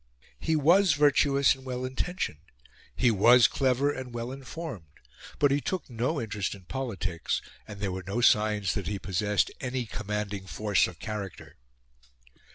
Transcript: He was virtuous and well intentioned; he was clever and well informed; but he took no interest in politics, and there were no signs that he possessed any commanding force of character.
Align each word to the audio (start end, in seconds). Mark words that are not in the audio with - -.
He 0.39 0.55
was 0.55 0.93
virtuous 0.93 1.53
and 1.53 1.63
well 1.63 1.85
intentioned; 1.85 2.39
he 2.95 3.11
was 3.11 3.47
clever 3.47 3.91
and 3.91 4.11
well 4.15 4.31
informed; 4.31 4.87
but 5.37 5.51
he 5.51 5.61
took 5.61 5.87
no 5.91 6.19
interest 6.19 6.55
in 6.55 6.63
politics, 6.63 7.39
and 7.67 7.79
there 7.79 7.91
were 7.91 8.01
no 8.07 8.19
signs 8.19 8.73
that 8.73 8.87
he 8.87 8.97
possessed 8.97 9.51
any 9.61 9.85
commanding 9.85 10.47
force 10.47 10.87
of 10.87 10.97
character. 10.97 11.55